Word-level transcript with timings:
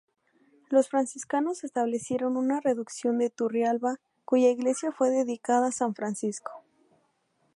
Los 0.71 0.89
franciscanos 0.89 1.63
establecieron 1.63 2.35
una 2.35 2.59
reducción 2.59 3.21
en 3.21 3.29
Turrialba, 3.29 3.99
cuya 4.25 4.49
iglesia 4.49 4.91
fue 4.91 5.11
dedicada 5.11 5.67
a 5.67 5.71
San 5.71 5.93
Francisco. 5.93 6.63